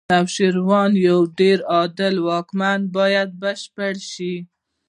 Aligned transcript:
نوشیروان 0.13 0.91
یو 1.07 1.19
ډېر 1.39 1.59
عادل 1.73 2.15
واکمن 2.27 2.79
و 2.85 2.89
باید 2.97 3.29
بشپړ 3.41 3.93
شي. 4.11 4.35